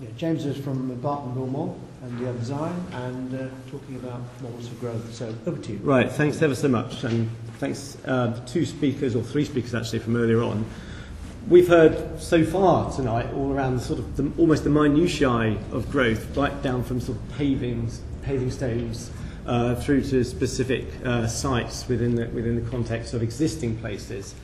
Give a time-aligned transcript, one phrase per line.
[0.00, 4.74] Yeah, James is from Barton Willmore and the Design and uh, talking about models for
[4.76, 5.14] growth.
[5.14, 5.78] So over to you.
[5.78, 7.04] Right, thanks ever so much.
[7.04, 10.64] And thanks uh, two speakers, or three speakers actually, from earlier on.
[11.48, 16.36] We've heard so far tonight all around sort of the, almost the minutiae of growth,
[16.36, 17.90] right down from sort of paving,
[18.22, 19.10] paving stones
[19.46, 24.34] uh, through to specific uh, sites within the, within the context of existing places.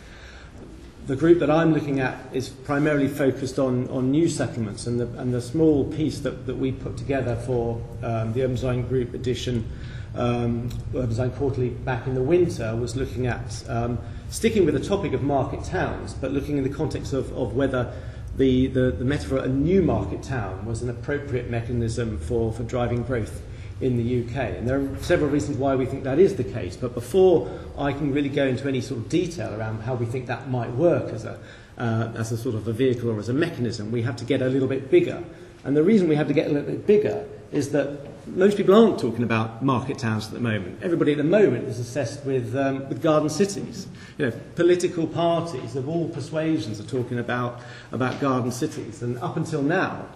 [1.10, 5.08] The group that I'm looking at is primarily focused on, on new settlements, and the,
[5.20, 9.12] and the small piece that, that we put together for um, the Urban Design Group
[9.12, 9.68] edition,
[10.14, 14.88] um, Urban Design Quarterly, back in the winter was looking at um, sticking with the
[14.88, 17.92] topic of market towns, but looking in the context of, of whether
[18.36, 23.02] the, the, the metaphor a new market town was an appropriate mechanism for, for driving
[23.02, 23.42] growth
[23.80, 24.36] in the UK.
[24.58, 26.76] And there are several reasons why we think that is the case.
[26.76, 30.26] But before I can really go into any sort of detail around how we think
[30.26, 31.38] that might work as a,
[31.78, 34.42] uh, as a sort of a vehicle or as a mechanism, we have to get
[34.42, 35.22] a little bit bigger.
[35.64, 38.74] And the reason we have to get a little bit bigger is that most people
[38.74, 40.78] aren't talking about market towns at the moment.
[40.82, 43.88] Everybody at the moment is assessed with, um, with garden cities.
[44.18, 47.60] You know, political parties of all persuasions are talking about,
[47.92, 49.02] about garden cities.
[49.02, 50.06] And up until now,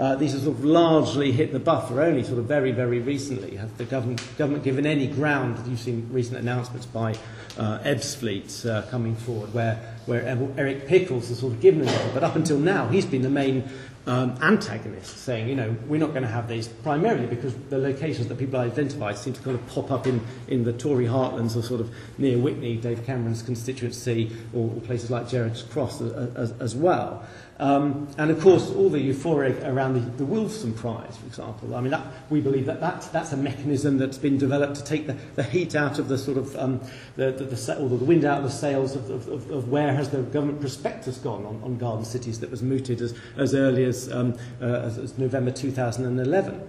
[0.00, 3.56] uh, these have sort of largely hit the buffer only sort of very, very recently.
[3.56, 5.58] Has the government, government given any ground?
[5.68, 7.16] You've seen recent announcements by
[7.58, 9.76] uh, Ebbsfleet uh, coming forward where,
[10.06, 10.22] where
[10.56, 12.10] Eric Pickles has sort of given them.
[12.14, 13.68] But up until now, he's been the main
[14.06, 18.28] um, antagonists saying, you know, we're not going to have these, primarily because the locations
[18.28, 21.62] that people identified seem to kind of pop up in, in the Tory heartlands or
[21.62, 26.52] sort of near Witney, Dave Cameron's constituency, or, or places like Gerrard's Cross as, as,
[26.60, 27.26] as well.
[27.60, 31.74] Um, and of course, all the euphoria around the, the Wolfson Prize, for example.
[31.74, 35.06] I mean, that, we believe that that's, that's a mechanism that's been developed to take
[35.06, 36.80] the, the heat out of the sort of um,
[37.16, 39.92] the, the, the, or the wind out of the sails of, of, of, of where
[39.92, 43.84] has the government prospectus gone on, on garden cities that was mooted as, as early
[43.90, 46.68] as, um, uh, as, as November 2011.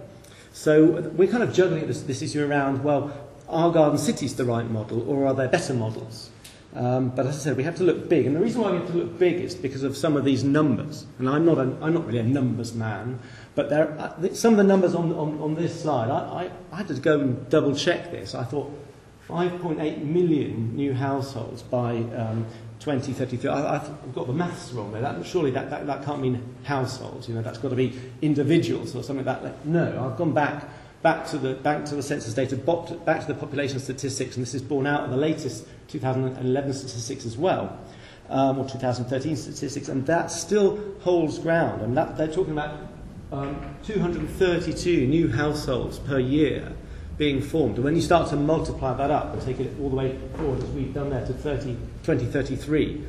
[0.52, 3.10] So we're kind of juggling this, this issue around, well,
[3.48, 6.28] are garden cities the right model or are there better models?
[6.74, 8.26] Um, but as I said, we have to look big.
[8.26, 10.42] And the reason why we have to look big is because of some of these
[10.42, 11.06] numbers.
[11.18, 13.18] And I'm not, a, I'm not really a numbers man,
[13.54, 16.76] but there, uh, some of the numbers on, on, on this slide, I, I, I
[16.76, 18.34] had to go and double check this.
[18.34, 18.72] I thought
[19.28, 22.46] 5.8 million new households by um,
[22.82, 23.48] 2033.
[23.48, 25.02] I, I've got the maths wrong there.
[25.02, 27.28] That, surely that, that, that can't mean households.
[27.28, 29.64] You know, that's got to be individuals or something like that.
[29.64, 30.68] No, I've gone back
[31.02, 34.54] back to the back to the census data, back to the population statistics, and this
[34.54, 37.78] is borne out of the latest 2011 statistics as well,
[38.30, 41.82] um, or 2013 statistics, and that still holds ground.
[41.82, 42.78] And that, they're talking about
[43.32, 46.72] um, 232 new households per year
[47.22, 47.76] being formed.
[47.76, 50.60] And when you start to multiply that up and take it all the way forward,
[50.60, 53.00] as we've done there to 30, 2033,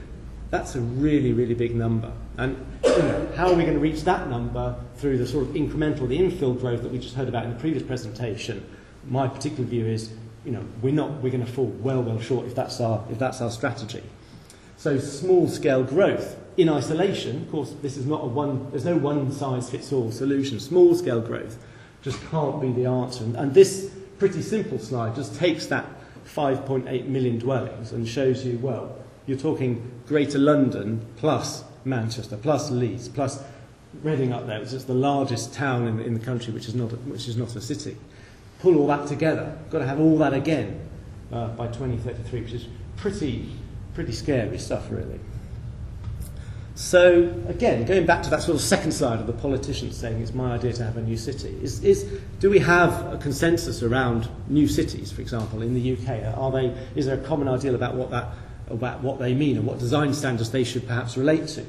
[0.52, 2.12] that's a really, really big number.
[2.38, 5.56] And you know, how are we going to reach that number through the sort of
[5.56, 8.64] incremental, the infill growth that we just heard about in the previous presentation?
[9.10, 10.14] My particular view is,
[10.46, 13.18] you know, we're not, we're going to fall well, well short if that's our, if
[13.18, 14.04] that's our strategy.
[14.78, 18.96] So small scale growth in isolation, of course, this is not a one, there's no
[18.96, 20.60] one size fits all solution.
[20.60, 21.58] Small scale growth
[22.04, 23.24] just can't be the answer.
[23.24, 23.90] And, and this
[24.24, 25.86] pretty simple slide just takes that
[26.34, 33.10] 5.8 million dwellings and shows you, well, you're talking Greater London plus Manchester plus Leeds
[33.10, 33.44] plus
[34.02, 36.94] Reading up there, which is the largest town in, in the country, which is, not
[36.94, 37.98] a, which is not a city.
[38.60, 39.58] Pull all that together.
[39.70, 40.80] Got to have all that again
[41.30, 43.52] uh, by 2033, which is pretty,
[43.94, 45.20] pretty scary stuff, really.
[46.76, 50.34] So, again, going back to that sort of second side of the politicians saying it's
[50.34, 52.04] my idea to have a new city, is, is
[52.40, 56.36] do we have a consensus around new cities, for example, in the UK?
[56.36, 58.34] Are they, is there a common ideal about what that
[58.68, 61.66] about what they mean and what design standards they should perhaps relate to.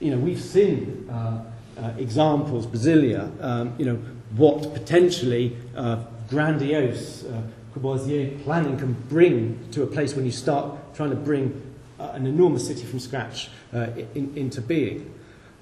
[0.00, 1.44] You know, we've seen uh,
[1.78, 3.96] uh, examples, Brasilia, um, you know,
[4.36, 7.42] what potentially uh, grandiose uh,
[7.74, 11.69] Corbusier planning can bring to a place when you start trying to bring
[12.00, 15.12] Uh, an enormous city from scratch uh, in, into being.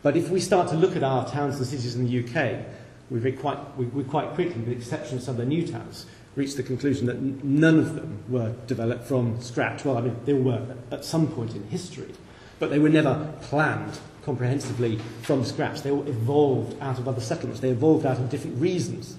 [0.02, 2.64] But if we start to look at our towns and cities in the UK,
[3.10, 6.06] we quite, we, we quite quickly, with the exception of some of the new towns,
[6.36, 9.84] reached the conclusion that none of them were developed from scratch.
[9.84, 12.14] Well, I mean, they were at some point in history,
[12.60, 15.82] but they were never planned comprehensively from scratch.
[15.82, 17.58] They all evolved out of other settlements.
[17.58, 19.18] They evolved out of different reasons.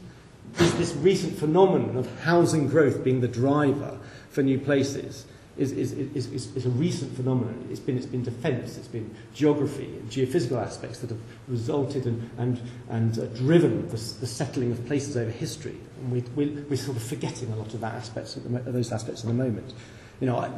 [0.54, 4.00] This, this recent phenomenon of housing growth being the driver
[4.30, 5.26] for new places
[5.60, 7.68] is, is, is, is, is a recent phenomenon.
[7.70, 11.20] It's been, it's been defense, it's been geography, and geophysical aspects that have
[11.50, 15.78] resulted and, and, and uh, driven the, the settling of places over history.
[16.02, 18.92] And we, we, we're sort of forgetting a lot of that aspects at the, those
[18.94, 19.74] aspects at the moment.
[20.22, 20.50] You know, I,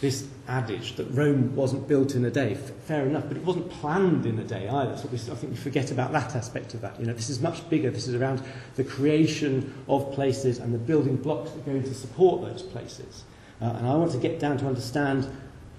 [0.00, 4.24] this adage that Rome wasn't built in a day, fair enough, but it wasn't planned
[4.24, 4.96] in a day either.
[4.96, 6.98] So we, I think we forget about that aspect of that.
[6.98, 7.90] You know, this is much bigger.
[7.90, 8.42] This is around
[8.76, 13.24] the creation of places and the building blocks that go to support those places.
[13.60, 15.26] Uh, and I want to get down to understand,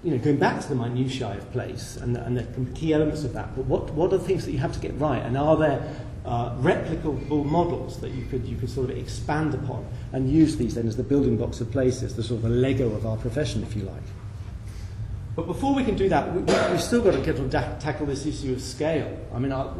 [0.04, 2.44] you know, going back to the minutiae of place and the, and the
[2.74, 3.54] key elements of that.
[3.56, 5.22] But what, what are the things that you have to get right?
[5.22, 9.86] And are there uh, replicable models that you could, you could sort of expand upon
[10.12, 12.94] and use these then as the building blocks of places, the sort of the Lego
[12.94, 14.02] of our profession, if you like.
[15.36, 17.48] But before we can do that, we, we've still got to get to
[17.80, 19.18] tackle this issue of scale.
[19.32, 19.74] I mean, a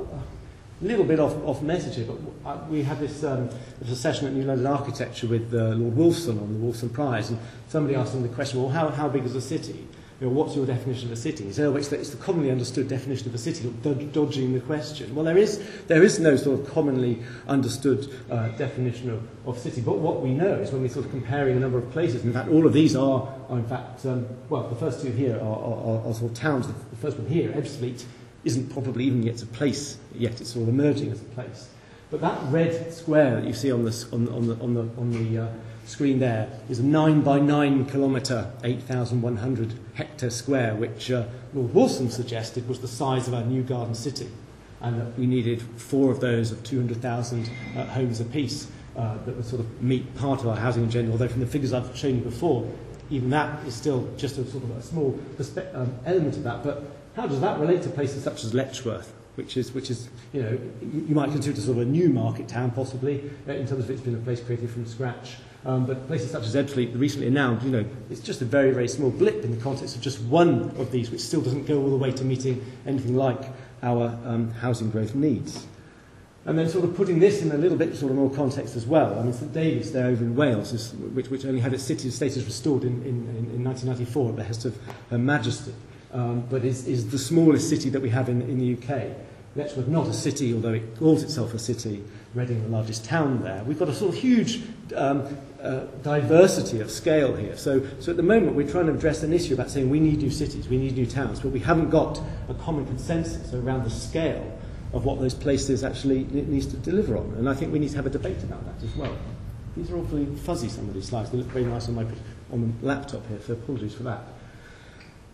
[0.80, 3.50] little bit off, off message here, but uh, we had this um,
[3.84, 7.38] session at New London Architecture with uh, Lord Wolfson on the Wolfson Prize, and
[7.68, 9.86] somebody asked him the question, well, how, how big is a city?
[10.20, 11.44] You know, what's your definition of a city?
[11.44, 13.72] He said, oh, it's the, it's the commonly understood definition of a city,
[14.12, 15.14] dodging the question.
[15.14, 19.80] Well, there is, there is no sort of commonly understood uh, definition of, of city,
[19.80, 22.34] but what we know is when we're sort of comparing a number of places, in
[22.34, 25.40] fact, all of these are, are in fact, um, well, the first two here are,
[25.40, 28.04] are, are, are sort of towns, the first one here, Ebbsfleet,
[28.44, 30.40] isn't probably even yet a place yet.
[30.40, 31.68] It's sort of emerging as a place.
[32.10, 35.10] But that red square that you see on the, on, on the, on the, on
[35.12, 35.48] the uh,
[35.84, 42.10] screen there is a 9 by 9 kilometre, 8,100 hectare square, which uh, Lord Wilson
[42.10, 44.28] suggested was the size of our new garden city,
[44.80, 49.44] and that we needed four of those of 200,000 uh, homes apiece uh, that would
[49.44, 52.22] sort of meet part of our housing agenda, although from the figures I've shown you
[52.22, 52.68] before,
[53.10, 55.18] even that is still just a sort of a small
[55.74, 56.62] um, element of that.
[56.62, 56.84] But
[57.20, 59.12] how does that relate to places such as Letchworth?
[59.36, 62.70] which is, which is you know, you, might consider sort of a new market town
[62.72, 65.36] possibly, uh, in terms of it's been a place created from scratch.
[65.64, 68.88] Um, but places such as Ebbsfleet, recently announced, you know, it's just a very, very
[68.88, 71.90] small blip in the context of just one of these, which still doesn't go all
[71.90, 73.40] the way to meeting anything like
[73.82, 75.66] our um, housing growth needs.
[76.46, 78.84] And then sort of putting this in a little bit sort of more context as
[78.84, 79.18] well.
[79.18, 82.10] I mean, St David's there over in Wales, is, which, which only had its city
[82.10, 84.78] status restored in, in, in 1994 at the behest of
[85.10, 85.72] Her Majesty,
[86.12, 89.16] um, but is, is the smallest city that we have in, in the UK.
[89.56, 93.64] Letchworth, not a city, although it calls itself a city, Reading, the largest town there.
[93.64, 94.62] We've got a sort of huge
[94.94, 97.56] um, uh, diversity of scale here.
[97.56, 100.18] So, so at the moment, we're trying to address an issue about saying we need
[100.18, 103.90] new cities, we need new towns, but we haven't got a common consensus around the
[103.90, 104.56] scale
[104.92, 107.34] of what those places actually needs to deliver on.
[107.36, 109.16] And I think we need to have a debate about that as well.
[109.76, 111.30] These are awfully fuzzy, some of these slides.
[111.30, 112.06] They look very nice on my
[112.52, 114.20] on the laptop here, so apologies for that.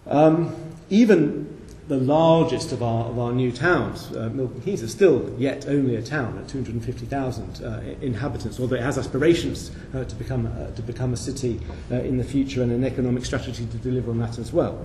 [0.07, 0.55] Um,
[0.91, 1.57] even
[1.89, 4.11] the largest of our, of our new towns.
[4.15, 8.83] Uh, Milton Keynes is still yet only a town at 250,000 uh, inhabitants, although it
[8.83, 11.61] has aspirations uh, to, become, uh, to become a city
[11.93, 14.85] uh, in the future and an economic strategy to deliver on that as well.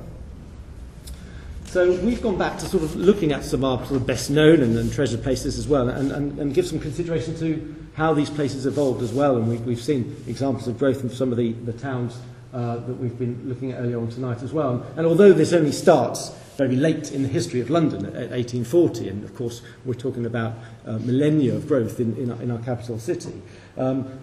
[1.65, 4.29] So we've gone back to sort of looking at some of our sort of best
[4.29, 8.13] known and, and treasured places as well and, and, and give some consideration to how
[8.13, 9.37] these places evolved as well.
[9.37, 12.17] And we, we've seen examples of growth in some of the, the towns
[12.53, 14.85] uh, that we've been looking at earlier on tonight as well.
[14.95, 19.23] And although this only starts very late in the history of London at 1840, and
[19.23, 20.53] of course we're talking about
[20.85, 23.41] uh, millennia of growth in, in, our, in our capital city,
[23.77, 24.19] um,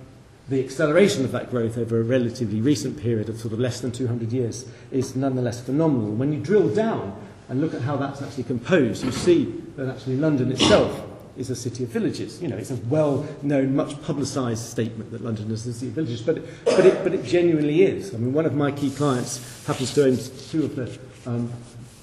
[0.49, 3.93] the acceleration of that growth over a relatively recent period of sort of less than
[3.93, 6.11] 200 years is nonetheless phenomenal.
[6.11, 10.17] When you drill down and look at how that's actually composed, you see that actually
[10.17, 11.08] London itself
[11.39, 12.43] is a city of villages.
[12.43, 16.21] You know, it's a well-known, much publicised statement that London is a city of villages,
[16.21, 18.15] but it, but, it, but it genuinely is.
[18.15, 20.19] I mean, one of my key clients happens to own
[20.51, 20.99] two of the
[21.31, 21.53] um,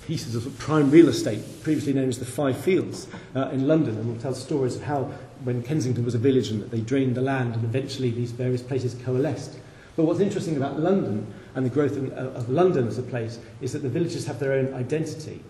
[0.08, 4.08] pieces of prime real estate, previously known as the Five Fields uh, in London, and
[4.08, 5.12] will tell stories of how
[5.44, 8.62] when Kensington was a village and that they drained the land and eventually these various
[8.62, 9.58] places coalesced.
[9.96, 13.40] But what's interesting about London and the growth of, uh, of London as a place
[13.62, 15.42] is that the villages have their own identity.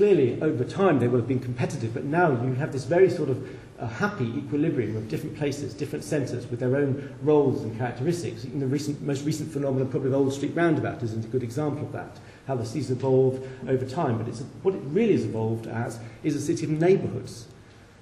[0.00, 3.28] Clearly, over time, they will have been competitive, but now you have this very sort
[3.28, 3.46] of
[3.78, 8.44] uh, happy equilibrium of different places, different centres with their own roles and characteristics.
[8.44, 11.84] In the recent, most recent phenomenon, probably of Old Street Roundabout, is a good example
[11.84, 14.16] of that how the city's evolved over time.
[14.16, 17.46] But it's, what it really has evolved as is a city of neighbourhoods.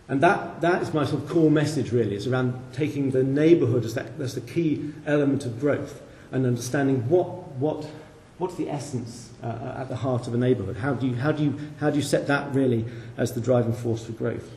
[0.07, 2.15] And that, that is my sort of core message, really.
[2.15, 6.01] It's around taking the neighbourhood as, that, as the key element of growth
[6.31, 7.27] and understanding what,
[7.57, 7.91] what,
[8.39, 10.77] what's the essence uh, uh, at the heart of a neighbourhood?
[10.77, 12.85] How do, you, how, do you, how do you set that really
[13.17, 14.51] as the driving force for growth?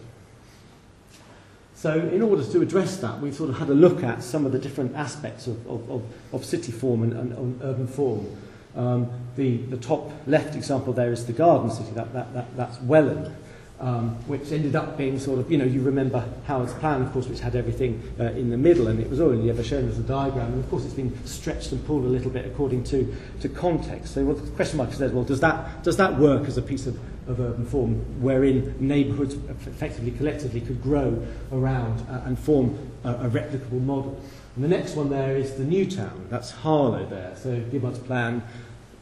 [1.76, 4.52] So in order to address that, we've sort of had a look at some of
[4.52, 8.28] the different aspects of, of, of, of city form and, and, and urban form.
[8.76, 12.80] Um, the, the top left example there is the garden city, that, that, that, that's
[12.82, 13.36] Welland
[13.82, 17.28] um, which ended up being sort of, you know, you remember Howard's plan, of course,
[17.28, 20.04] which had everything uh, in the middle, and it was only ever shown as a
[20.04, 20.54] diagram.
[20.54, 24.14] And of course, it's been stretched and pulled a little bit according to, to context.
[24.14, 26.62] So well, the question mark is there, well, does that, does that work as a
[26.62, 32.78] piece of, of urban form wherein neighbourhoods effectively, collectively, could grow around uh, and form
[33.04, 34.22] a, a replicable model?
[34.56, 37.34] And the next one there is the new town, that's Harlow there.
[37.36, 38.44] So Gibbard's plan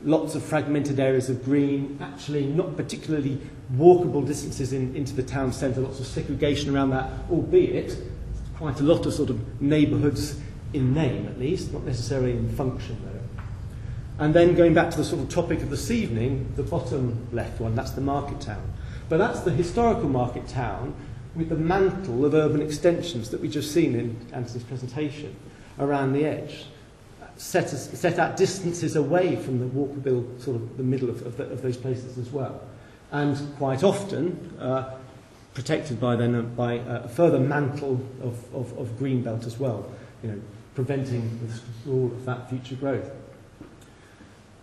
[0.04, 3.40] lots of fragmented areas of green, actually not particularly
[3.74, 7.98] walkable distances in, into the town centre, lots of segregation around that, albeit
[8.56, 10.40] quite a lot of sort of neighbourhoods
[10.74, 14.24] in name at least, not necessarily in function though.
[14.24, 17.62] And then going back to the sort of topic of this evening, the bottom left
[17.62, 18.74] one, that's the market town.
[19.08, 20.94] But that's the historical market town
[21.36, 25.36] with the mantle of urban extensions that we've just seen in Anthony's presentation
[25.80, 26.66] around the edge.
[27.40, 31.38] Set, us, set out distances away from the walkable sort of the middle of, of,
[31.38, 32.62] the, of those places as well.
[33.14, 34.98] And quite often, uh,
[35.54, 39.90] protected by then uh, by a further mantle of, of, of green belt as well,
[40.22, 40.42] you know,
[40.76, 41.40] preventing
[41.88, 43.10] all of that future growth.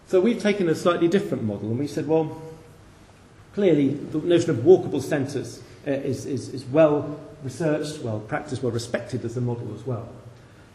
[0.06, 2.40] So we've taken a slightly different model and we said, well,
[3.54, 8.73] clearly the notion of walkable centres uh, is, is, is well researched, well practiced, well
[8.73, 10.09] respected as a model as well.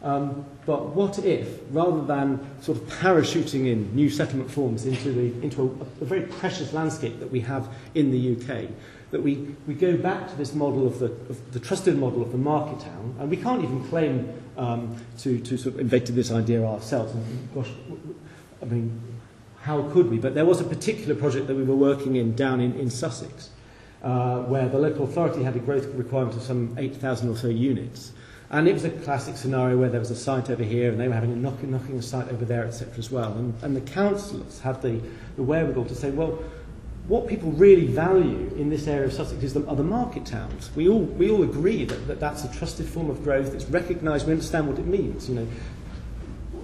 [0.04, 5.44] Um, but what if, rather than sort of parachuting in new settlement forms into, the,
[5.44, 8.70] into a, a very precious landscape that we have in the UK,
[9.12, 12.32] that we, we go back to this model of the, of the trusted model of
[12.32, 16.32] the market town, and we can't even claim um, to, to sort of invented this
[16.32, 17.14] idea ourselves.
[17.14, 17.70] And gosh,
[18.62, 19.00] I mean,
[19.62, 20.18] how could we?
[20.18, 23.50] But there was a particular project that we were working in down in, in Sussex,
[24.02, 28.14] uh, where the local authority had a growth requirement of some 8,000 or so units.
[28.52, 31.08] And it was a classic scenario where there was a site over here and they
[31.08, 32.94] were having a knocking, knocking a site over there, etc.
[32.98, 33.32] as well.
[33.32, 35.02] And, and the councillors had the,
[35.38, 36.38] the wherewithal to say, well,
[37.08, 40.70] what people really value in this area of Sussex is the, are the market towns.
[40.76, 43.54] We all, we all agree that, that that's a trusted form of growth.
[43.54, 44.28] It's recognised.
[44.28, 45.30] We understand what it means.
[45.30, 45.48] You know,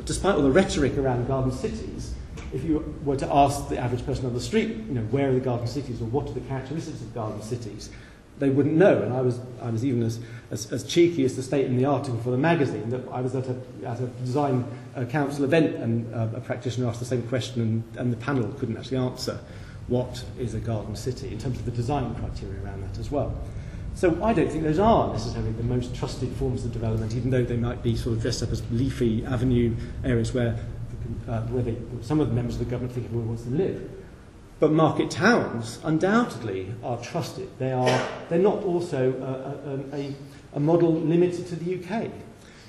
[0.03, 2.13] despite all the rhetoric around garden cities,
[2.53, 5.33] if you were to ask the average person on the street, you know, where are
[5.33, 7.89] the garden cities or what are the characteristics of garden cities,
[8.39, 9.01] they wouldn't know.
[9.01, 10.19] And I was, I was even as,
[10.51, 13.35] as, as cheeky as to state in the article for the magazine that I was
[13.35, 14.65] at a, at a design
[14.95, 18.47] uh, council event and uh, a practitioner asked the same question and, and the panel
[18.53, 19.39] couldn't actually answer
[19.87, 23.33] what is a garden city in terms of the design criteria around that as well.
[23.95, 27.43] So I don't think those are necessarily the most trusted forms of development, even though
[27.43, 30.59] they might be sort of dressed up as leafy avenue areas where,
[31.27, 33.89] uh, where they, some of the members of the government think everyone wants to live.
[34.59, 37.49] But market towns undoubtedly are trusted.
[37.59, 39.13] They are, they're not also
[39.93, 40.13] a, a,
[40.53, 42.09] a model limited to the UK.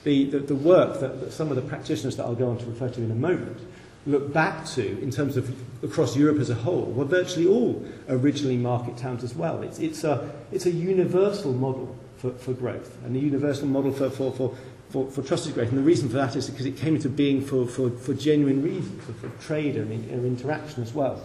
[0.05, 2.67] The, the, the work that, that some of the practitioners that I'll go on to
[2.67, 3.59] refer to in a moment
[4.07, 5.55] look back to in terms of
[5.85, 9.63] across Europe as a whole were virtually all originally market towns as well.
[9.63, 14.11] It's, it's, a, it's a universal model for, for growth and a universal model for,
[14.11, 14.57] for, for,
[14.91, 15.69] for, for trusted growth.
[15.69, 18.63] And the reason for that is because it came into being for, for, for genuine
[18.63, 21.23] reasons, for, for trade and, and interaction as well.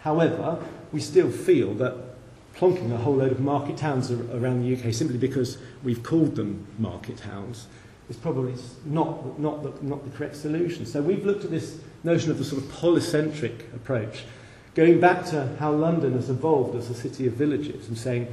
[0.00, 1.94] However, we still feel that
[2.56, 6.66] plonking a whole load of market towns around the UK simply because we've called them
[6.78, 7.66] market towns
[8.08, 8.54] is probably
[8.84, 10.84] not, not, the, not the correct solution.
[10.84, 14.24] So we've looked at this notion of the sort of polycentric approach,
[14.74, 18.26] going back to how London has evolved as a city of villages and saying,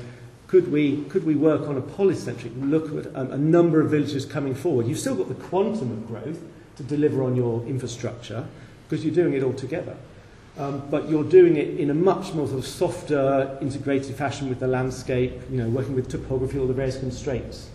[0.47, 4.25] could we, could we work on a polycentric, look at a, a number of villages
[4.25, 4.87] coming forward?
[4.87, 6.39] You've still got the quantum of growth
[6.77, 8.47] to deliver on your infrastructure
[8.87, 9.95] because you're doing it all together.
[10.57, 14.59] Um, but you're doing it in a much more sort of softer, integrated fashion with
[14.59, 17.69] the landscape, you know, working with topography, all the various constraints.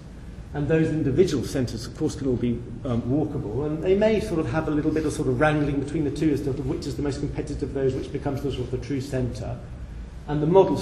[0.54, 3.66] And those individual centres, of course, can all be um, walkable.
[3.66, 6.10] And they may sort of have a little bit of sort of wrangling between the
[6.10, 8.70] two as to which is the most competitive of those, which becomes the sort of
[8.72, 9.58] the true centre.
[10.26, 10.78] And the model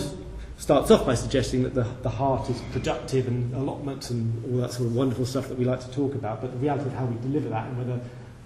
[0.57, 4.73] starts off by suggesting that the, the heart is productive and allotments and all that
[4.73, 6.41] sort of wonderful stuff that we like to talk about.
[6.41, 8.01] But the reality of how we deliver that and whether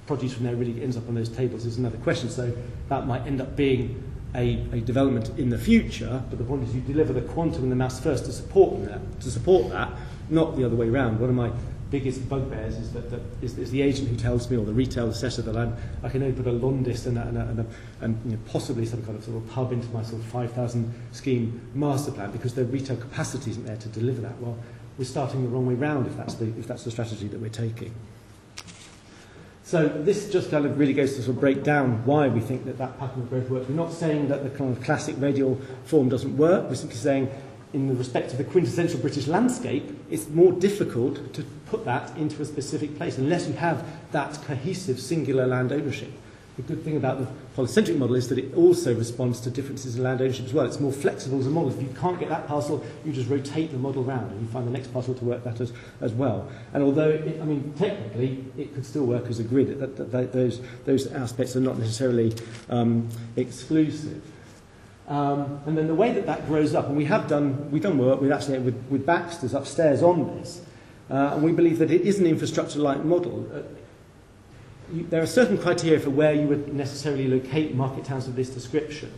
[0.07, 2.29] produce from there really ends up on those tables is another question.
[2.29, 2.55] So
[2.89, 4.03] that might end up being
[4.35, 7.73] a, a development in the future, but the point is you deliver the quantum and
[7.73, 9.91] the mass first to support that, to support that
[10.29, 11.21] not the other way around.
[11.21, 11.53] One of my
[11.91, 15.09] biggest bugbears is that, that is, is the agent who tells me, or the retail
[15.09, 17.67] assessor, that I'm, I can only put a Londis and, a, and, a, and, a,
[18.01, 20.93] and you know, possibly some kind of sort of pub into my sort of 5,000
[21.13, 24.41] scheme master plan because the retail capacity isn't there to deliver that.
[24.41, 24.59] Well,
[24.99, 27.49] we're starting the wrong way round if that's the, if that's the strategy that we're
[27.49, 27.95] taking.
[29.67, 32.67] So this just kind of really goes to sort of break down why we think
[32.67, 33.67] that that pattern of growth works.
[33.67, 36.69] We're not saying that the kind of classic radial form doesn't work.
[36.69, 37.31] We're simply saying
[37.73, 42.43] in the respect of the quintessential British landscape, it's more difficult to put that into
[42.43, 46.13] a specific place unless you have that cohesive singular land ownership.
[46.57, 50.05] The good thing about the polycentric model is that it also responds to differences in
[50.05, 50.65] land ownership as well.
[50.65, 51.71] It's more flexible as a model.
[51.71, 54.65] If you can't get that parcel, you just rotate the model around and you find
[54.65, 56.49] the next parcel to work that as, as well.
[56.73, 60.13] And although, it, I mean, technically, it could still work as a grid, that, that,
[60.13, 62.33] that, those, those aspects are not necessarily
[62.71, 64.23] um, exclusive.
[65.09, 67.99] Um, and then the way that that grows up, and we have done, we've done
[67.99, 70.63] work with actually with, with Baxter's upstairs on this,
[71.11, 73.47] uh, and we believe that it is an infrastructure-like model.
[73.53, 73.63] Uh,
[74.93, 78.51] you, there are certain criteria for where you would necessarily locate market towns of this
[78.51, 79.13] description.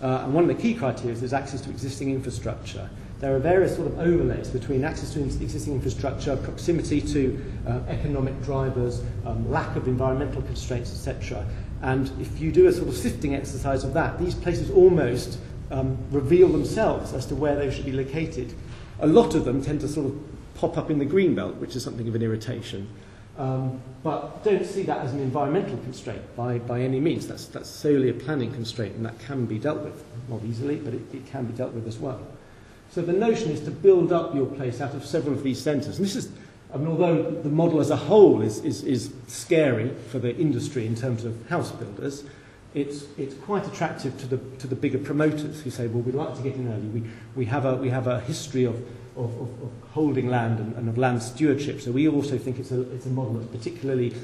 [0.00, 2.88] Uh, and one of the key criteria is access to existing infrastructure.
[3.20, 8.40] There are various sort of overlays between access to existing infrastructure, proximity to uh, economic
[8.44, 11.44] drivers, um, lack of environmental constraints, etc.
[11.82, 15.38] And if you do a sort of sifting exercise of that, these places almost
[15.72, 18.54] um, reveal themselves as to where they should be located.
[19.00, 20.16] A lot of them tend to sort of
[20.54, 22.88] pop up in the green belt, which is something of an irritation.
[23.38, 27.28] Um, but don't see that as an environmental constraint by, by any means.
[27.28, 30.02] That's, that's solely a planning constraint, and that can be dealt with.
[30.28, 32.20] Not easily, but it, it can be dealt with as well.
[32.90, 35.98] So the notion is to build up your place out of several of these centres.
[35.98, 36.30] And this is,
[36.74, 40.86] I mean, although the model as a whole is, is, is scary for the industry
[40.86, 42.24] in terms of house builders,
[42.74, 46.34] it's, it's quite attractive to the, to the bigger promoters who say, well, we'd like
[46.36, 46.88] to get in early.
[46.88, 48.84] We, we, have, a, we have a history of
[49.18, 51.80] of, of, of holding land and, and of land stewardship.
[51.80, 54.14] So we also think it's a, it's a model that particularly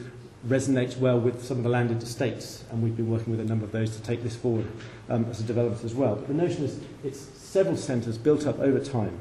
[0.49, 3.65] resonates well with some of the landed estates, and we've been working with a number
[3.65, 4.67] of those to take this forward
[5.09, 6.17] um, as a development as well.
[6.17, 9.19] But the notion is it's several centres built up over time.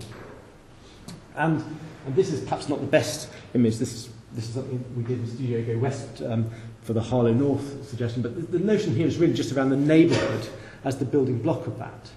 [1.36, 1.64] And,
[2.06, 3.78] and this is perhaps not the best image.
[3.78, 6.50] This is, this is something we did in Studio Go West um,
[6.82, 9.78] for the Harlow North suggestion, but the, the notion here is really just around the
[9.78, 10.48] neighbourhood
[10.84, 12.12] as the building block of that.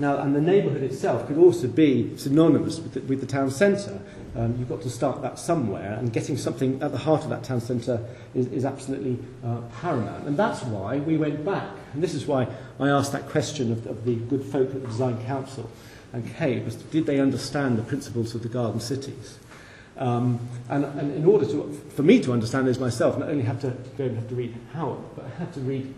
[0.00, 4.00] Now, and the neighbourhood itself could also be synonymous with the, with the town centre.
[4.36, 7.42] Um, you've got to start that somewhere, and getting something at the heart of that
[7.42, 10.26] town centre is, is absolutely uh, paramount.
[10.26, 11.68] And that's why we went back.
[11.92, 12.46] And this is why
[12.78, 15.68] I asked that question of, of the good folk at the Design Council
[16.12, 19.38] and Kay, was did they understand the principles of the garden cities?
[19.96, 20.38] Um,
[20.68, 23.76] and, and in order to, for me to understand those myself, not only have to
[23.96, 25.92] go and have to read Howard, but I had to read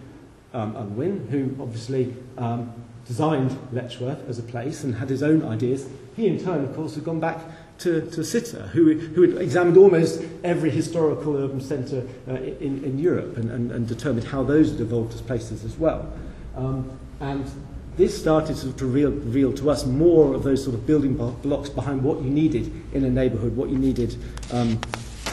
[0.54, 2.72] um, Unwin, who obviously um,
[3.10, 6.94] designed Letchworth as a place and had his own ideas, he in turn, of course,
[6.94, 7.40] had gone back
[7.78, 13.00] to, to Sitter, who, who had examined almost every historical urban centre uh, in, in
[13.00, 16.08] Europe and, and, and determined how those had evolved as places as well.
[16.54, 16.88] Um,
[17.18, 17.50] and
[17.96, 21.14] this started sort of to reveal, reveal to us more of those sort of building
[21.42, 24.14] blocks behind what you needed in a neighbourhood, what you needed
[24.52, 24.80] um,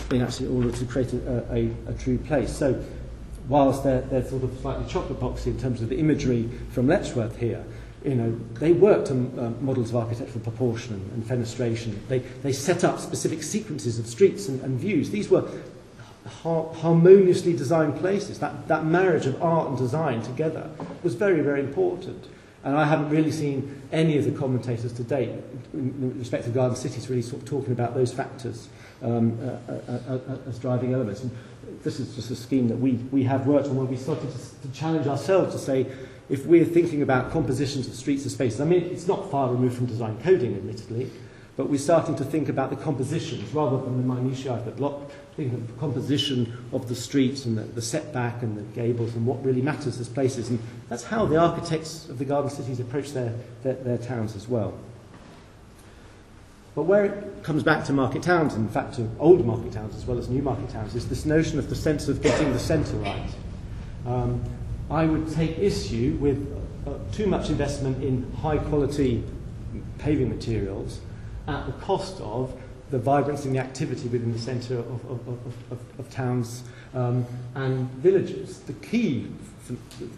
[0.10, 2.52] in actually order to create a, a, a true place.
[2.52, 2.84] So
[3.48, 7.38] whilst they're, they're sort of slightly chocolate boxy in terms of the imagery from Letchworth
[7.38, 7.64] here,
[8.04, 11.96] you know, they worked on uh, models of architectural proportion and, and fenestration.
[12.08, 15.10] They, they set up specific sequences of streets and, and views.
[15.10, 15.50] These were
[16.44, 18.40] har harmoniously designed places.
[18.40, 20.70] That, that marriage of art and design together
[21.04, 22.28] was very, very important.
[22.64, 25.30] And I haven't really seen any of the commentators to date,
[25.74, 28.70] in respect to garden cities, really sort of talking about those factors
[29.04, 31.22] um, uh uh, uh, uh, uh, as driving elements.
[31.22, 31.32] And
[31.84, 34.38] this is just a scheme that we, we have worked on where we started to,
[34.38, 35.86] to challenge ourselves to say,
[36.30, 39.78] if we're thinking about compositions of streets and spaces, I mean, it's not far removed
[39.78, 41.10] from design coding, admittedly,
[41.58, 45.12] but we're starting to think about the compositions rather than the minutiae of the block,
[45.36, 49.26] thinking of the composition of the streets and the, the setback and the gables and
[49.26, 50.50] what really matters as places.
[50.50, 54.48] And that's how the architects of the garden cities approach their, their, their towns as
[54.48, 54.78] well.
[56.76, 59.96] But where it comes back to market towns, and in fact to old market towns
[59.96, 62.60] as well as new market towns, is this notion of the sense of getting the
[62.60, 63.32] centre right.
[64.06, 64.44] Um,
[64.92, 69.24] I would take issue with uh, too much investment in high quality
[69.98, 71.00] paving materials
[71.48, 72.54] at the cost of
[72.90, 77.90] the vibrancy and the activity within the centre of, of, of, of, towns um, and
[77.92, 78.60] villages.
[78.60, 79.28] The key,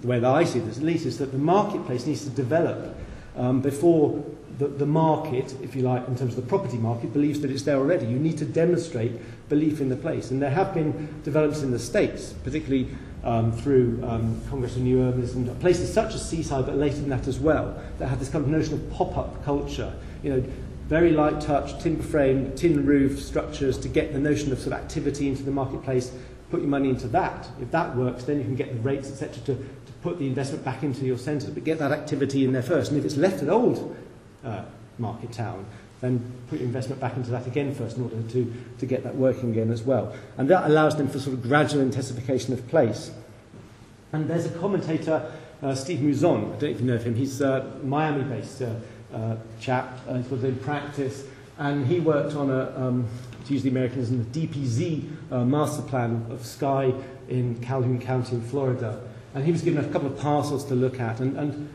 [0.02, 2.96] the way that I see this at least, is that the marketplace needs to develop
[3.36, 4.24] um, before
[4.60, 7.64] the, the market, if you like, in terms of the property market, believes that it's
[7.64, 8.06] there already.
[8.06, 9.14] You need to demonstrate
[9.50, 10.30] belief in the place.
[10.30, 12.90] And there have been developments in the States, particularly
[13.24, 17.28] um, through um, Congress of New Urbanism, places such as Seaside, but later than that
[17.28, 19.94] as well, that have this kind of notion of pop-up culture.
[20.24, 20.44] You know,
[20.90, 24.82] very light touch, timber frame, tin roof structures to get the notion of sort of
[24.82, 26.12] activity into the marketplace,
[26.50, 27.48] put your money into that.
[27.62, 30.66] If that works, then you can get the rates, etc., to, to put the investment
[30.66, 32.90] back into your centre, but get that activity in there first.
[32.90, 33.96] And if it's left an old
[34.44, 34.64] uh,
[34.98, 35.64] market town,
[36.02, 39.16] then put your investment back into that again first in order to, to get that
[39.16, 40.16] working again as well.
[40.38, 43.12] And that allows them for sort of gradual intensification of place.
[44.12, 47.80] And there's a commentator, uh, Steve Mouzon, I don't you know of him, he's uh,
[47.84, 48.74] Miami-based uh,
[49.14, 51.26] uh, chap, uh, he's in practice,
[51.58, 53.08] and he worked on a, um,
[53.46, 56.94] to use the Americanism, the DPZ uh, master plan of Sky
[57.28, 59.02] in Calhoun County in Florida.
[59.34, 61.70] And he was given a couple of parcels to look at, and, and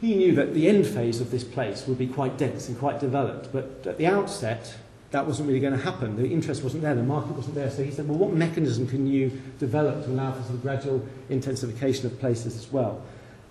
[0.00, 3.00] he knew that the end phase of this place would be quite dense and quite
[3.00, 4.76] developed, but at the outset,
[5.10, 6.16] that wasn't really going to happen.
[6.16, 7.70] The interest wasn't there, the market wasn't there.
[7.70, 11.06] So he said, well, what mechanism can you develop to allow for sort of gradual
[11.30, 13.02] intensification of places as well?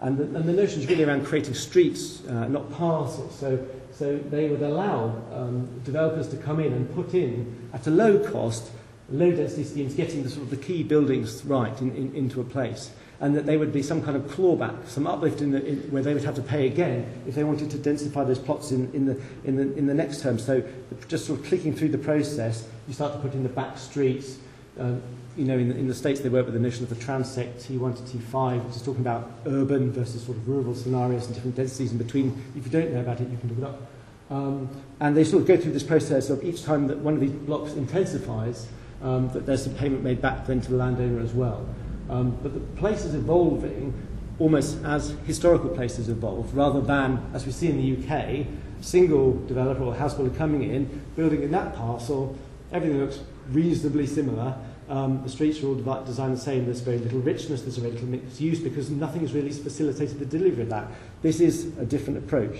[0.02, 3.34] And the, and the notion is really around creating streets, uh, not parcels.
[3.40, 7.92] So, so they would allow um, developers to come in and put in, at a
[7.92, 8.72] low cost,
[9.10, 12.44] low density schemes, getting the, sort of the key buildings right in, in, into a
[12.44, 12.92] place.
[13.22, 16.04] And that they would be some kind of clawback, some uplift in the, in, where
[16.04, 19.06] they would have to pay again if they wanted to densify those plots in, in,
[19.06, 20.38] the, in, the, in the next term.
[20.38, 20.62] So
[21.08, 24.38] just sort of clicking through the process, you start to put in the back streets,
[24.78, 25.02] um,
[25.38, 27.66] you know, in the, in the States they work with the notion of the transect
[27.66, 31.56] T1 to T5, which is talking about urban versus sort of rural scenarios and different
[31.56, 32.44] densities in between.
[32.56, 33.82] If you don't know about it, you can look it up.
[34.30, 34.70] Um,
[35.00, 37.32] and they sort of go through this process of each time that one of these
[37.32, 38.68] blocks intensifies,
[39.04, 41.68] um, that there's some payment made back then to the landowner as well.
[42.10, 43.94] Um, but the place is evolving
[44.40, 48.46] almost as historical places evolve, rather than, as we see in the UK,
[48.82, 52.38] single developer or house builder coming in, building in that parcel,
[52.72, 53.20] everything looks
[53.50, 54.56] reasonably similar.
[54.88, 56.66] Um, the streets are all designed the same.
[56.66, 60.26] There's very little richness, there's very little mixed use because nothing has really facilitated the
[60.26, 60.88] delivery of that.
[61.22, 62.60] This is a different approach.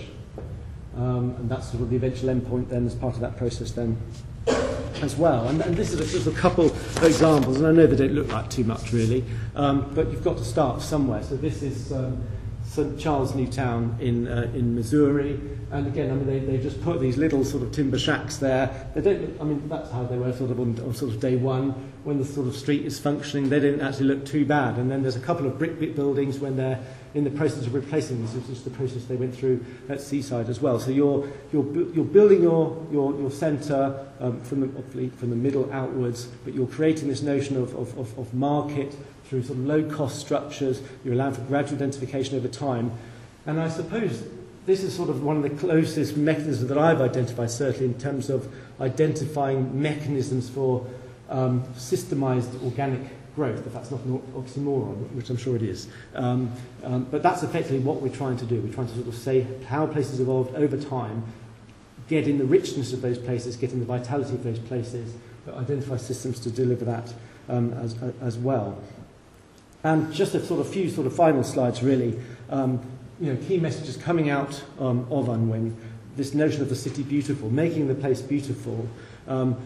[0.96, 3.98] Um, and that's sort of the eventual endpoint then as part of that process then
[5.02, 5.46] as well.
[5.48, 8.14] And, and this is a, just a couple of examples, and I know they don't
[8.14, 11.22] look like too much really, um, but you've got to start somewhere.
[11.22, 12.22] So this is um,
[12.76, 15.40] St Charles Newtown in, uh, in Missouri,
[15.72, 18.88] and again, I mean, they, they just put these little sort of timber shacks there.
[18.94, 21.36] They don't, I mean, that's how they were sort of on, on sort of day
[21.36, 21.70] one,
[22.04, 23.48] when the sort of street is functioning.
[23.48, 24.76] They don't actually look too bad.
[24.76, 26.78] And then there's a couple of brick buildings when they're
[27.14, 28.34] in the process of replacing this.
[28.34, 30.78] This is the process they went through at Seaside as well.
[30.78, 35.72] So you're, you're, you're building your, your, your centre um, from, the, from the middle
[35.72, 38.94] outwards, but you're creating this notion of, of, of, of market
[39.28, 40.82] through sort of low-cost structures.
[41.04, 42.92] You're allowing for gradual identification over time.
[43.46, 44.24] And I suppose
[44.66, 48.30] this is sort of one of the closest mechanisms that I've identified, certainly in terms
[48.30, 50.86] of identifying mechanisms for
[51.30, 53.00] um, systemized organic
[53.36, 55.88] growth, if that's not an oxymoron, which I'm sure it is.
[56.14, 56.50] Um,
[56.82, 58.60] um, but that's effectively what we're trying to do.
[58.60, 61.22] We're trying to sort of say how places evolved over time,
[62.08, 65.54] get in the richness of those places, get in the vitality of those places, but
[65.54, 67.12] identify systems to deliver that
[67.48, 68.80] um, as, as well.
[69.86, 72.18] And just a sort of few sort of final slides, really.
[72.50, 72.80] Um,
[73.20, 75.76] you know, key messages coming out um, of Unwin,
[76.16, 78.88] this notion of the city beautiful, making the place beautiful,
[79.28, 79.56] um,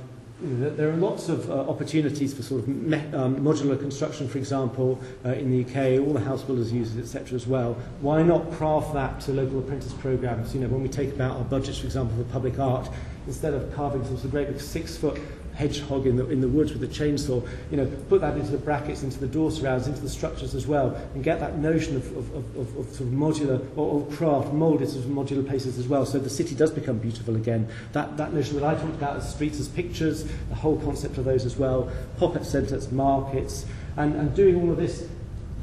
[0.43, 5.01] there are lots of uh, opportunities for sort of me um, modular construction, for example,
[5.25, 6.07] uh, in the UK.
[6.07, 7.35] All the house builders use it, etc.
[7.35, 7.75] as well.
[8.03, 10.55] Why not craft that to local apprentice programs?
[10.55, 12.91] You know, when we take about our budgets, for example, for public art,
[13.27, 15.19] instead of carving some sort of great six-foot
[15.55, 18.59] hedgehog in the, in the woods with a chainsaw, you know, put that into the
[18.59, 22.17] brackets, into the door surrounds, into the structures as well, and get that notion of,
[22.17, 25.79] of, of, of, of sort of modular or, or craft molded sort of modular places
[25.79, 26.07] as well.
[26.07, 27.69] So the city does become beautiful again.
[27.93, 31.25] That, that notion that I talked about as streets as pictures, the whole concept of
[31.25, 35.07] those as well, pop-up centres, markets, and, and doing all of this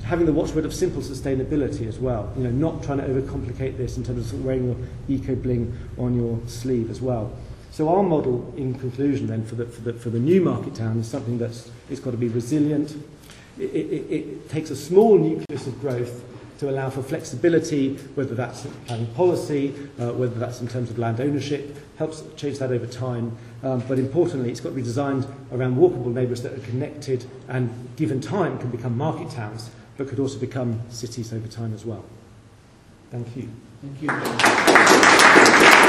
[0.03, 3.97] having the watchword of simple sustainability as well, you know, not trying to overcomplicate this
[3.97, 4.77] in terms of, sort of wearing your
[5.09, 7.31] eco bling on your sleeve as well.
[7.77, 10.99] So our model, in conclusion, then, for the, for the, for the new market town
[10.99, 12.95] is something that's it's got to be resilient.
[13.59, 16.23] It, it, it takes a small nucleus of growth
[16.57, 21.21] to allow for flexibility, whether that's planning policy, uh, whether that's in terms of land
[21.21, 23.37] ownership, helps change that over time.
[23.61, 27.69] Um, but importantly, it's got to be designed around walkable neighbours that are connected and,
[27.95, 32.03] given time, can become market towns, but could also become cities over time as well.
[33.11, 33.51] Thank you.
[33.83, 35.86] Thank you.